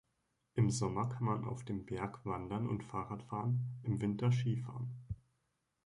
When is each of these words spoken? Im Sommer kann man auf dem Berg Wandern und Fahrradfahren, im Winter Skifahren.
Im 0.55 0.71
Sommer 0.71 1.09
kann 1.09 1.23
man 1.25 1.45
auf 1.45 1.63
dem 1.63 1.85
Berg 1.85 2.25
Wandern 2.25 2.67
und 2.67 2.83
Fahrradfahren, 2.83 3.67
im 3.83 4.01
Winter 4.01 4.31
Skifahren. 4.31 4.89